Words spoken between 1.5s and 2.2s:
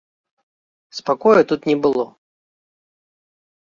не было.